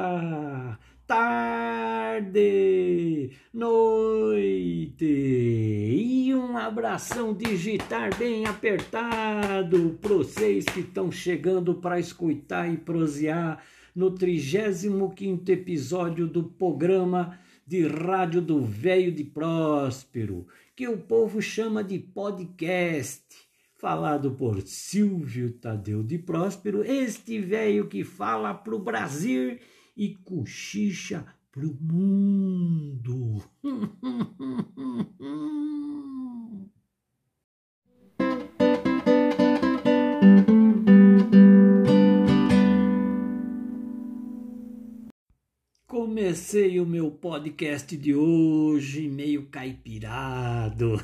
[0.00, 2.50] dia, tarde,
[3.52, 5.04] noite.
[5.04, 13.62] E um abração digitar bem apertado para vocês que estão chegando para escutar e prosear
[13.94, 15.12] no 35
[15.48, 23.22] episódio do programa de rádio do Velho de Próspero, que o povo chama de podcast,
[23.76, 29.58] falado por Silvio Tadeu de Próspero, este velho que fala pro Brasil
[30.00, 33.42] e cochicha pro mundo.
[45.86, 50.96] Comecei o meu podcast de hoje meio caipirado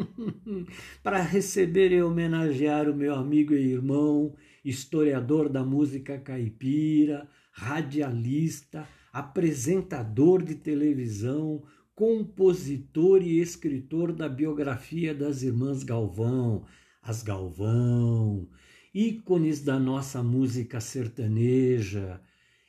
[1.02, 10.42] para receber e homenagear o meu amigo e irmão, historiador da música caipira, radialista, apresentador
[10.42, 11.62] de televisão,
[11.94, 16.64] compositor e escritor da biografia das irmãs Galvão,
[17.02, 18.48] as Galvão,
[18.94, 22.20] ícones da nossa música sertaneja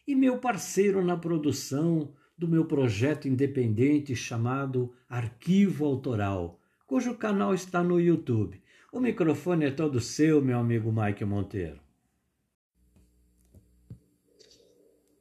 [0.08, 7.84] e meu parceiro na produção do meu projeto independente chamado Arquivo Autoral, cujo canal está
[7.84, 8.62] no YouTube.
[8.92, 11.81] O microfone é todo seu, meu amigo Mike Monteiro.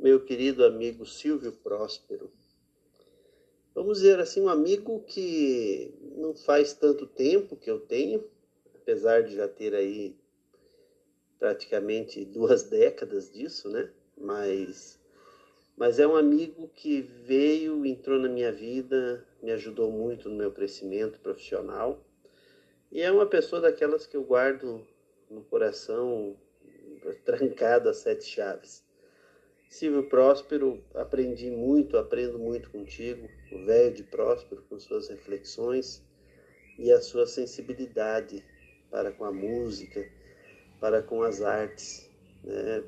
[0.03, 2.33] Meu querido amigo Silvio Próspero.
[3.75, 8.27] Vamos dizer assim, um amigo que não faz tanto tempo que eu tenho,
[8.77, 10.17] apesar de já ter aí
[11.39, 13.91] praticamente duas décadas disso, né?
[14.17, 14.99] mas
[15.77, 20.51] mas é um amigo que veio, entrou na minha vida, me ajudou muito no meu
[20.51, 22.03] crescimento profissional
[22.91, 24.83] e é uma pessoa daquelas que eu guardo
[25.29, 26.35] no coração
[27.23, 28.89] trancado a sete chaves.
[29.71, 36.03] Silvio Próspero, aprendi muito, aprendo muito contigo, o velho de Próspero, com suas reflexões
[36.77, 38.45] e a sua sensibilidade
[38.91, 40.11] para com a música,
[40.81, 42.11] para com as artes.
[42.43, 42.83] Né?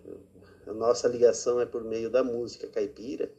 [0.67, 3.33] A nossa ligação é por meio da música caipira,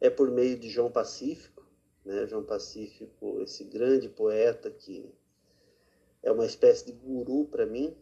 [0.00, 1.66] é por meio de João Pacífico,
[2.04, 2.28] né?
[2.28, 5.12] João Pacífico, esse grande poeta que
[6.22, 7.96] é uma espécie de guru para mim.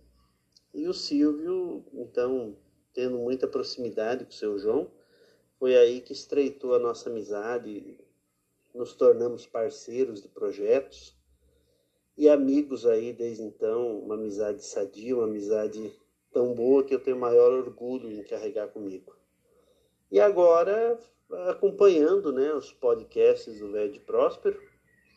[0.75, 2.59] E o Silvio, então,
[2.97, 4.91] tendo muita proximidade com o seu João,
[5.59, 7.99] foi aí que estreitou a nossa amizade,
[8.75, 11.15] nos tornamos parceiros de projetos
[12.17, 15.95] e amigos aí desde então, uma amizade sadia, uma amizade
[16.33, 19.15] tão boa que eu tenho maior orgulho em carregar comigo.
[20.11, 20.99] E agora,
[21.49, 24.59] acompanhando né, os podcasts do Velho de Próspero,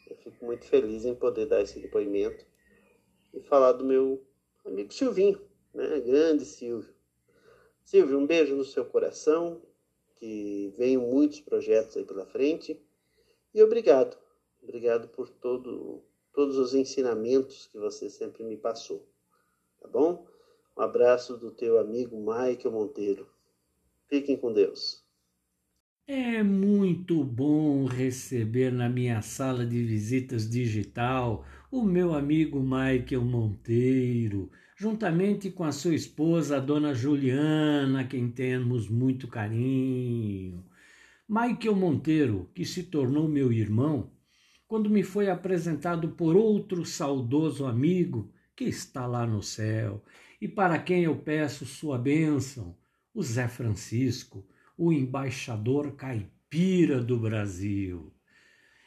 [0.10, 2.46] eu fico muito feliz em poder dar esse depoimento
[3.34, 4.22] e falar do meu
[4.66, 5.40] amigo Silvinho,
[5.74, 6.99] né, grande Silvio.
[7.90, 9.60] Silvio, um beijo no seu coração,
[10.18, 12.80] que venham muitos projetos aí pela frente.
[13.52, 14.16] E obrigado,
[14.62, 19.10] obrigado por todo, todos os ensinamentos que você sempre me passou,
[19.82, 20.28] tá bom?
[20.78, 23.28] Um abraço do teu amigo Michael Monteiro.
[24.08, 25.04] Fiquem com Deus.
[26.06, 34.50] É muito bom receber na minha sala de visitas digital o meu amigo Michael Monteiro,
[34.76, 40.66] juntamente com a sua esposa, a dona Juliana, quem temos muito carinho.
[41.28, 44.12] Michael Monteiro, que se tornou meu irmão,
[44.68, 50.04] quando me foi apresentado por outro saudoso amigo que está lá no céu
[50.42, 52.76] e para quem eu peço sua bênção,
[53.14, 54.44] o Zé Francisco,
[54.76, 58.12] o embaixador caipira do Brasil.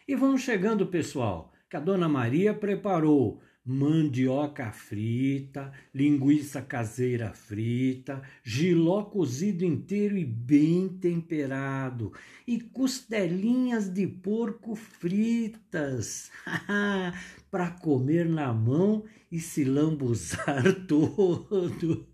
[0.08, 9.04] E vão chegando, pessoal, que a Dona Maria preparou mandioca frita, linguiça caseira frita, giló
[9.04, 12.12] cozido inteiro e bem temperado,
[12.46, 16.30] e costelinhas de porco fritas,
[17.50, 22.06] para comer na mão e se lambuzar todo.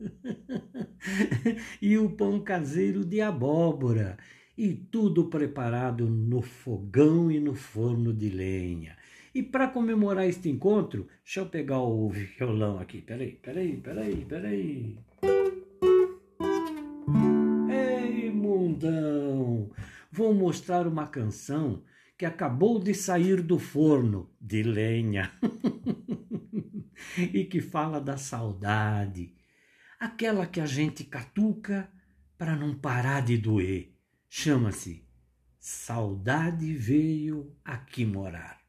[1.83, 4.17] e o pão caseiro de abóbora,
[4.57, 8.97] e tudo preparado no fogão e no forno de lenha.
[9.35, 13.03] E para comemorar este encontro, deixa eu pegar o violão aqui.
[13.03, 14.99] Peraí, peraí, peraí, peraí.
[17.71, 19.71] Ei, mundão!
[20.11, 21.83] Vou mostrar uma canção
[22.17, 25.31] que acabou de sair do forno de lenha
[27.33, 29.35] e que fala da saudade,
[30.01, 31.89] aquela que a gente catuca
[32.37, 33.95] para não parar de doer.
[34.29, 35.07] Chama-se
[35.61, 38.68] Saudade Veio Aqui Morar.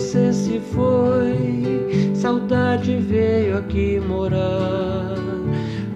[0.00, 5.14] você se foi, saudade veio aqui morar.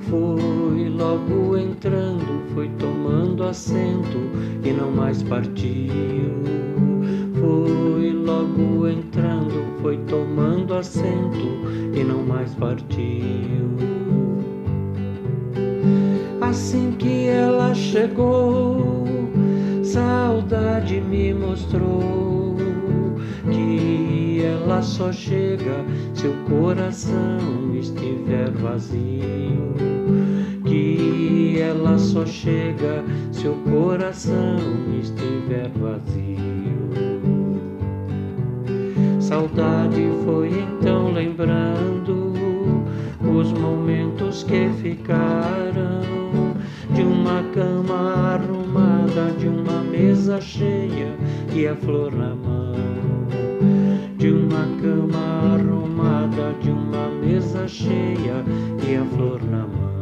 [0.03, 4.19] Foi logo entrando, foi tomando assento
[4.63, 6.35] e não mais partiu.
[7.41, 11.65] Foi logo entrando, foi tomando assento
[11.95, 13.09] e não mais partiu.
[16.43, 19.07] Assim que ela chegou,
[19.83, 22.44] saudade me mostrou
[24.65, 25.85] ela só chega
[26.15, 27.39] se o coração
[27.75, 29.75] estiver vazio.
[30.65, 34.57] Que ela só chega se o coração
[34.99, 36.89] estiver vazio.
[39.21, 42.33] Saudade foi então lembrando
[43.21, 46.01] os momentos que ficaram
[46.95, 51.15] de uma cama arrumada, de uma mesa cheia
[51.53, 52.54] e a flor na mão.
[57.69, 58.45] Cheia
[58.89, 59.95] e a flor na mão.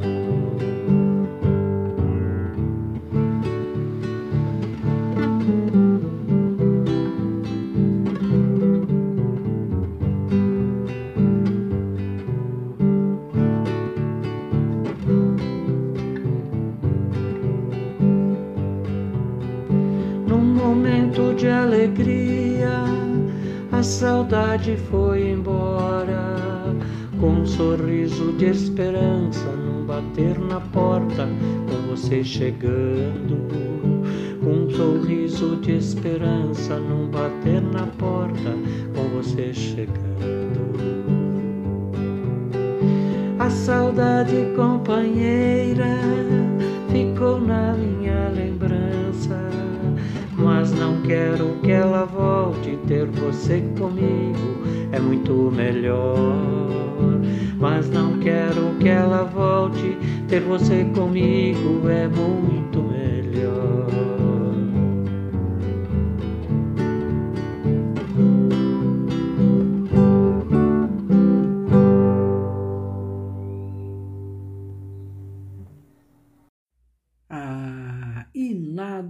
[24.02, 26.51] saudade foi embora,
[27.22, 31.28] com um sorriso de esperança num bater na porta,
[31.68, 33.46] com você chegando.
[34.42, 38.50] Com um sorriso de esperança num bater na porta,
[38.96, 40.02] com você chegando.
[43.38, 46.00] A saudade companheira
[46.90, 48.11] ficou na minha
[51.06, 54.62] quero que ela volte ter você comigo
[54.92, 56.16] é muito melhor.
[57.58, 59.96] Mas não quero que ela volte,
[60.28, 63.81] ter você comigo é muito melhor.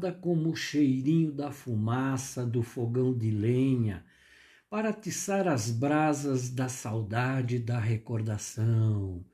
[0.02, 4.04] Nada como o cheirinho da fumaça do fogão de lenha
[4.68, 9.24] para atiçar as brasas da saudade da recordação.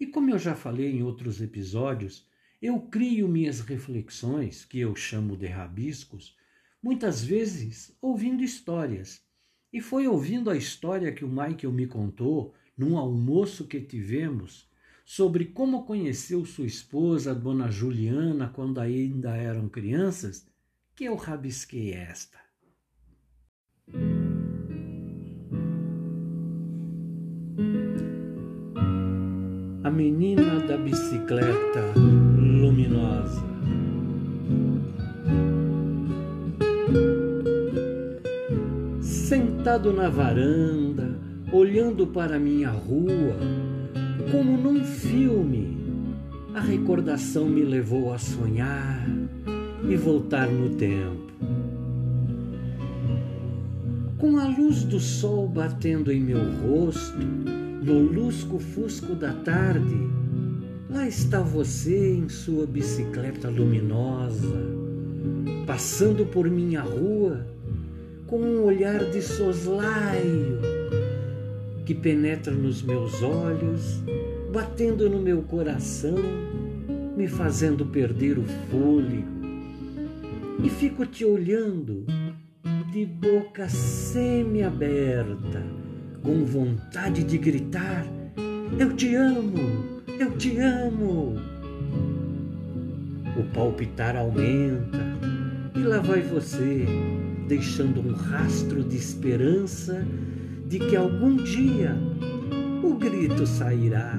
[0.00, 2.26] E como eu já falei em outros episódios,
[2.60, 6.36] eu crio minhas reflexões, que eu chamo de rabiscos,
[6.82, 9.22] muitas vezes ouvindo histórias.
[9.72, 14.68] E foi ouvindo a história que o Michael me contou num almoço que tivemos
[15.04, 20.46] sobre como conheceu sua esposa, Dona Juliana, quando ainda eram crianças,
[20.94, 22.42] que eu rabisquei esta.
[29.92, 31.92] menina da bicicleta
[32.38, 33.42] luminosa.
[39.00, 41.14] Sentado na varanda,
[41.52, 43.36] olhando para minha rua,
[44.30, 45.78] como num filme,
[46.54, 49.06] a recordação me levou a sonhar
[49.88, 51.32] e voltar no tempo.
[54.18, 60.08] Com a luz do sol batendo em meu rosto, no lusco-fusco da tarde,
[60.88, 64.60] lá está você em sua bicicleta luminosa,
[65.66, 67.46] passando por minha rua
[68.26, 70.71] com um olhar de soslaio
[71.84, 74.02] que penetra nos meus olhos,
[74.52, 76.16] batendo no meu coração,
[77.16, 79.42] me fazendo perder o fôlego.
[80.62, 82.04] E fico te olhando
[82.92, 85.62] de boca semi-aberta
[86.22, 88.06] com vontade de gritar:
[88.78, 91.34] Eu te amo, eu te amo.
[93.36, 95.00] O palpitar aumenta
[95.74, 96.84] e lá vai você,
[97.48, 100.06] deixando um rastro de esperança
[100.72, 101.94] de que algum dia
[102.82, 104.18] o grito sairá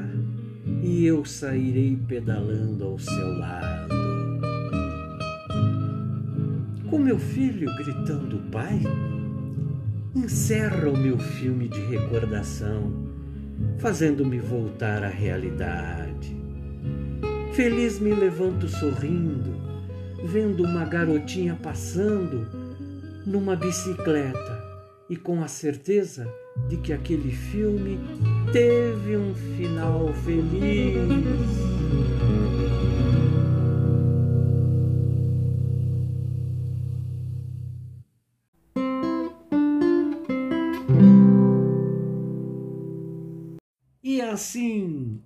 [0.83, 3.95] e eu sairei pedalando ao seu lado.
[6.91, 8.79] Com meu filho gritando, pai,
[10.15, 13.09] encerra o meu filme de recordação,
[13.79, 16.37] fazendo-me voltar à realidade.
[17.53, 19.55] Feliz me levanto sorrindo,
[20.23, 22.47] vendo uma garotinha passando
[23.25, 24.61] numa bicicleta
[25.09, 26.31] e com a certeza
[26.67, 27.99] de que aquele filme
[28.51, 31.73] teve um final feliz.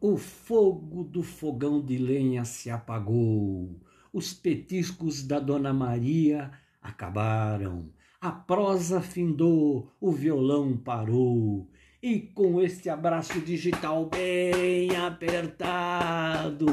[0.02, 3.80] o fogo do fogão de lenha se apagou,
[4.12, 11.68] os petiscos da Dona Maria acabaram, a prosa findou, o violão parou,
[12.02, 16.66] e com este abraço digital bem apertado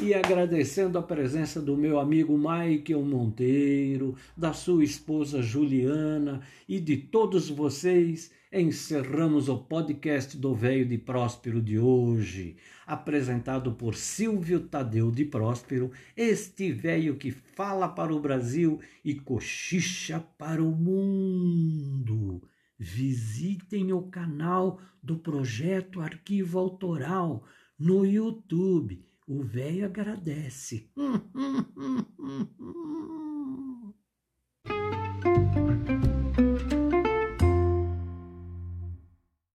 [0.00, 6.96] e agradecendo a presença do meu amigo Michael Monteiro, da sua esposa Juliana e de
[6.96, 15.10] todos vocês, encerramos o podcast do Velho de Próspero de hoje, apresentado por Silvio Tadeu
[15.10, 22.42] de Próspero, este velho que fala para o Brasil e cochicha para o mundo.
[22.78, 27.42] Visitem o canal do Projeto Arquivo Autoral
[27.78, 29.02] no YouTube.
[29.26, 30.90] O velho agradece.